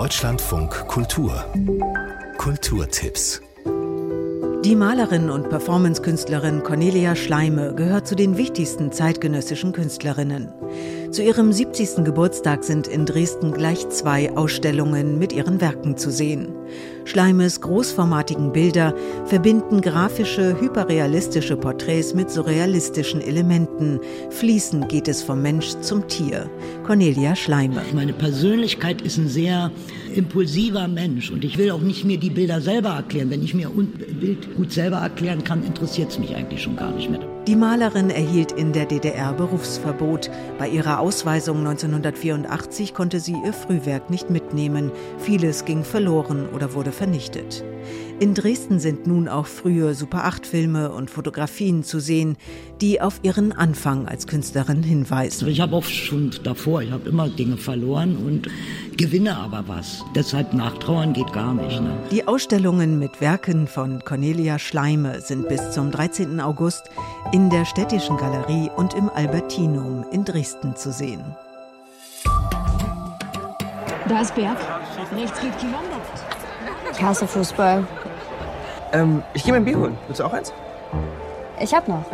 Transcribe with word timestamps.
Deutschlandfunk 0.00 0.70
Kultur 0.88 1.44
Kulturtipps 2.38 3.42
die 4.64 4.74
Malerin 4.74 5.28
und 5.28 5.50
Performancekünstlerin 5.50 6.62
Cornelia 6.62 7.16
Schleime 7.16 7.74
gehört 7.74 8.06
zu 8.06 8.14
den 8.14 8.36
wichtigsten 8.38 8.92
zeitgenössischen 8.92 9.72
Künstlerinnen. 9.72 10.52
Zu 11.10 11.22
ihrem 11.22 11.52
70. 11.52 12.04
Geburtstag 12.04 12.64
sind 12.64 12.86
in 12.86 13.06
Dresden 13.06 13.52
gleich 13.52 13.88
zwei 13.88 14.34
Ausstellungen 14.36 15.18
mit 15.18 15.32
ihren 15.32 15.60
Werken 15.62 15.96
zu 15.96 16.10
sehen. 16.10 16.54
Schleimes 17.04 17.60
großformatigen 17.60 18.52
Bilder 18.52 18.94
verbinden 19.26 19.80
grafische, 19.80 20.60
hyperrealistische 20.60 21.56
Porträts 21.56 22.14
mit 22.14 22.30
surrealistischen 22.30 23.20
Elementen. 23.20 24.00
Fließend 24.30 24.88
geht 24.88 25.08
es 25.08 25.22
vom 25.22 25.42
Mensch 25.42 25.74
zum 25.80 26.06
Tier. 26.08 26.48
Cornelia 26.84 27.34
Schleime. 27.34 27.82
Meine 27.94 28.12
Persönlichkeit 28.12 29.02
ist 29.02 29.18
ein 29.18 29.28
sehr 29.28 29.70
impulsiver 30.14 30.88
Mensch 30.88 31.30
und 31.30 31.44
ich 31.44 31.58
will 31.58 31.70
auch 31.70 31.80
nicht 31.80 32.04
mir 32.04 32.18
die 32.18 32.30
Bilder 32.30 32.60
selber 32.60 32.90
erklären. 32.90 33.30
Wenn 33.30 33.42
ich 33.42 33.54
mir 33.54 33.68
ein 33.68 33.92
Bild 34.20 34.54
gut 34.56 34.72
selber 34.72 34.98
erklären 34.98 35.44
kann, 35.44 35.64
interessiert 35.64 36.10
es 36.10 36.18
mich 36.18 36.34
eigentlich 36.34 36.62
schon 36.62 36.76
gar 36.76 36.92
nicht 36.92 37.10
mehr. 37.10 37.39
Die 37.50 37.56
Malerin 37.56 38.10
erhielt 38.10 38.52
in 38.52 38.72
der 38.72 38.86
DDR 38.86 39.32
Berufsverbot. 39.32 40.30
Bei 40.56 40.68
ihrer 40.68 41.00
Ausweisung 41.00 41.58
1984 41.66 42.94
konnte 42.94 43.18
sie 43.18 43.34
ihr 43.44 43.52
Frühwerk 43.52 44.08
nicht 44.08 44.30
mitnehmen. 44.30 44.92
Vieles 45.18 45.64
ging 45.64 45.82
verloren 45.82 46.48
oder 46.50 46.74
wurde 46.74 46.92
vernichtet. 46.92 47.64
In 48.20 48.34
Dresden 48.34 48.80
sind 48.80 49.06
nun 49.06 49.28
auch 49.28 49.46
frühe 49.46 49.94
Super-8-Filme 49.94 50.92
und 50.92 51.10
Fotografien 51.10 51.82
zu 51.82 52.00
sehen, 52.00 52.36
die 52.82 53.00
auf 53.00 53.20
ihren 53.22 53.52
Anfang 53.52 54.06
als 54.06 54.26
Künstlerin 54.26 54.82
hinweisen. 54.82 55.48
Ich 55.48 55.58
habe 55.58 55.74
auch 55.74 55.84
schon 55.84 56.30
davor, 56.44 56.82
ich 56.82 56.90
habe 56.90 57.08
immer 57.08 57.30
Dinge 57.30 57.56
verloren 57.56 58.18
und 58.18 58.46
gewinne 58.98 59.34
aber 59.38 59.64
was. 59.66 60.04
Deshalb 60.14 60.52
nachtrauern 60.52 61.14
geht 61.14 61.32
gar 61.32 61.54
nicht. 61.54 61.80
Ne? 61.80 61.96
Die 62.10 62.28
Ausstellungen 62.28 62.98
mit 62.98 63.22
Werken 63.22 63.66
von 63.66 64.04
Cornelia 64.04 64.58
Schleime 64.58 65.22
sind 65.22 65.48
bis 65.48 65.70
zum 65.70 65.90
13. 65.90 66.40
August 66.40 66.90
in 67.32 67.39
der 67.48 67.64
Städtischen 67.64 68.16
Galerie 68.18 68.70
und 68.76 68.92
im 68.92 69.08
Albertinum 69.08 70.04
in 70.10 70.24
Dresden 70.24 70.76
zu 70.76 70.92
sehen. 70.92 71.24
Da 74.08 74.20
ist 74.20 74.34
Berg. 74.34 74.58
Rechts 75.16 75.40
geht 75.40 75.56
Kilometer. 75.58 76.00
Ich 76.92 77.02
hasse 77.02 77.26
Fußball. 77.26 77.86
Ähm, 78.92 79.22
ich 79.32 79.44
gehe 79.44 79.52
mir 79.52 79.58
ein 79.58 79.64
Bier 79.64 79.78
holen. 79.78 79.96
Willst 80.06 80.20
du 80.20 80.24
auch 80.24 80.32
eins? 80.32 80.52
Ich 81.60 81.72
hab 81.72 81.88
noch. 81.88 82.04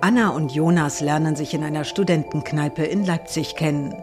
Anna 0.00 0.30
und 0.30 0.52
Jonas 0.52 1.00
lernen 1.00 1.36
sich 1.36 1.54
in 1.54 1.62
einer 1.62 1.84
Studentenkneipe 1.84 2.82
in 2.82 3.04
Leipzig 3.04 3.54
kennen. 3.54 3.94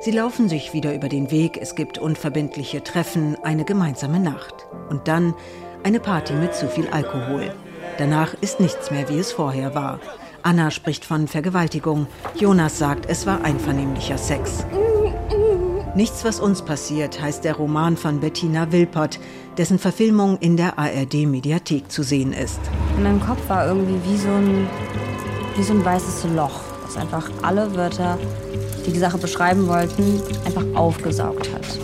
Sie 0.00 0.12
laufen 0.12 0.48
sich 0.48 0.72
wieder 0.72 0.94
über 0.94 1.08
den 1.08 1.30
Weg, 1.30 1.58
es 1.60 1.74
gibt 1.74 1.98
unverbindliche 1.98 2.84
Treffen, 2.84 3.36
eine 3.42 3.64
gemeinsame 3.64 4.20
Nacht. 4.20 4.54
Und 4.90 5.08
dann 5.08 5.34
eine 5.82 5.98
Party 5.98 6.34
mit 6.34 6.54
zu 6.54 6.68
viel 6.68 6.88
Alkohol. 6.88 7.52
Danach 8.00 8.32
ist 8.40 8.60
nichts 8.60 8.90
mehr, 8.90 9.10
wie 9.10 9.18
es 9.18 9.30
vorher 9.30 9.74
war. 9.74 10.00
Anna 10.42 10.70
spricht 10.70 11.04
von 11.04 11.28
Vergewaltigung. 11.28 12.06
Jonas 12.34 12.78
sagt, 12.78 13.04
es 13.10 13.26
war 13.26 13.44
einvernehmlicher 13.44 14.16
Sex. 14.16 14.64
Nichts, 15.94 16.24
was 16.24 16.40
uns 16.40 16.62
passiert, 16.62 17.20
heißt 17.20 17.44
der 17.44 17.56
Roman 17.56 17.98
von 17.98 18.20
Bettina 18.20 18.72
Wilpert, 18.72 19.20
dessen 19.58 19.78
Verfilmung 19.78 20.38
in 20.38 20.56
der 20.56 20.78
ARD-Mediathek 20.78 21.92
zu 21.92 22.02
sehen 22.02 22.32
ist. 22.32 22.60
In 22.96 23.02
meinem 23.02 23.20
Kopf 23.20 23.46
war 23.50 23.66
irgendwie 23.66 24.00
wie 24.10 24.16
so 24.16 24.28
ein, 24.28 24.66
wie 25.56 25.62
so 25.62 25.74
ein 25.74 25.84
weißes 25.84 26.24
Loch, 26.34 26.58
das 26.86 26.96
einfach 26.96 27.30
alle 27.42 27.76
Wörter, 27.76 28.18
die 28.86 28.92
die 28.92 28.98
Sache 28.98 29.18
beschreiben 29.18 29.68
wollten, 29.68 30.22
einfach 30.46 30.64
aufgesaugt 30.74 31.52
hat. 31.52 31.78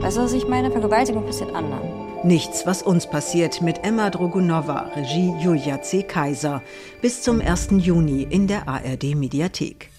Weißt 0.00 0.16
du, 0.16 0.22
was 0.22 0.32
ich 0.32 0.48
meine? 0.48 0.70
Vergewaltigung 0.70 1.26
passiert 1.26 1.54
anderen. 1.54 2.05
Nichts, 2.26 2.66
was 2.66 2.82
uns 2.82 3.06
passiert 3.06 3.62
mit 3.62 3.84
Emma 3.84 4.10
Drogunova, 4.10 4.90
Regie 4.96 5.32
Julia 5.40 5.80
C. 5.80 6.02
Kaiser. 6.02 6.60
Bis 7.00 7.22
zum 7.22 7.40
1. 7.40 7.68
Juni 7.78 8.26
in 8.28 8.48
der 8.48 8.66
ARD-Mediathek. 8.66 9.90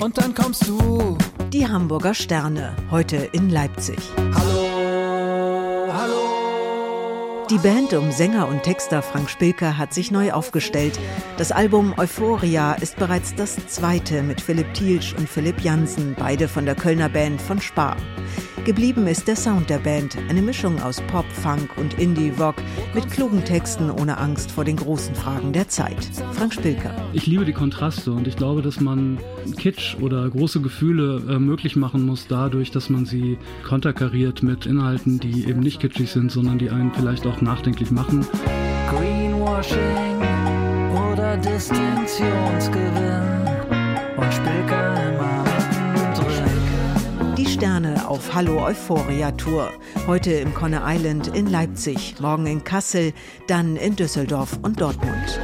Und 0.00 0.16
dann 0.16 0.34
kommst 0.34 0.68
du. 0.68 1.18
Die 1.52 1.66
Hamburger 1.66 2.14
Sterne, 2.14 2.76
heute 2.88 3.16
in 3.32 3.50
Leipzig. 3.50 3.98
Hallo, 4.16 5.88
hallo. 5.92 7.46
Die 7.50 7.58
Band 7.58 7.92
um 7.94 8.12
Sänger 8.12 8.46
und 8.46 8.62
Texter 8.62 9.02
Frank 9.02 9.28
Spilker 9.30 9.76
hat 9.76 9.92
sich 9.92 10.12
neu 10.12 10.30
aufgestellt. 10.30 11.00
Das 11.36 11.50
Album 11.50 11.94
Euphoria 11.96 12.74
ist 12.74 12.96
bereits 12.96 13.34
das 13.34 13.56
zweite 13.66 14.22
mit 14.22 14.40
Philipp 14.40 14.72
Thielsch 14.74 15.14
und 15.14 15.28
Philipp 15.28 15.62
Jansen, 15.62 16.14
beide 16.16 16.46
von 16.46 16.64
der 16.64 16.76
Kölner 16.76 17.08
Band 17.08 17.42
von 17.42 17.60
Spar. 17.60 17.96
Geblieben 18.68 19.06
ist 19.06 19.26
der 19.26 19.34
Sound 19.34 19.70
der 19.70 19.78
Band, 19.78 20.18
eine 20.28 20.42
Mischung 20.42 20.78
aus 20.82 21.00
Pop, 21.06 21.24
Funk 21.32 21.70
und 21.78 21.98
Indie-Rock 21.98 22.56
mit 22.94 23.10
klugen 23.10 23.42
Texten 23.42 23.90
ohne 23.90 24.18
Angst 24.18 24.50
vor 24.50 24.66
den 24.66 24.76
großen 24.76 25.14
Fragen 25.14 25.54
der 25.54 25.68
Zeit. 25.68 25.96
Frank 26.34 26.52
Spilker. 26.52 26.94
Ich 27.14 27.26
liebe 27.26 27.46
die 27.46 27.54
Kontraste 27.54 28.12
und 28.12 28.28
ich 28.28 28.36
glaube, 28.36 28.60
dass 28.60 28.78
man 28.78 29.20
Kitsch 29.56 29.96
oder 30.02 30.28
große 30.28 30.60
Gefühle 30.60 31.22
äh, 31.30 31.38
möglich 31.38 31.76
machen 31.76 32.04
muss 32.04 32.26
dadurch, 32.28 32.70
dass 32.70 32.90
man 32.90 33.06
sie 33.06 33.38
konterkariert 33.66 34.42
mit 34.42 34.66
Inhalten, 34.66 35.18
die 35.18 35.48
eben 35.48 35.60
nicht 35.60 35.80
kitschig 35.80 36.10
sind, 36.10 36.30
sondern 36.30 36.58
die 36.58 36.68
einen 36.68 36.92
vielleicht 36.92 37.26
auch 37.26 37.40
nachdenklich 37.40 37.90
machen. 37.90 38.26
Greenwashing 38.90 40.20
oder 40.92 41.38
Distinktionsgewinn 41.38 43.48
und 44.18 44.34
Spilker 44.34 44.77
Sterne 47.78 48.08
auf 48.08 48.34
Hallo 48.34 48.60
Euphoria 48.64 49.30
Tour. 49.30 49.70
Heute 50.08 50.32
im 50.32 50.52
Conner 50.52 50.82
Island 50.84 51.28
in 51.28 51.46
Leipzig, 51.46 52.16
morgen 52.18 52.48
in 52.48 52.64
Kassel, 52.64 53.12
dann 53.46 53.76
in 53.76 53.94
Düsseldorf 53.94 54.58
und 54.62 54.80
Dortmund. 54.80 55.38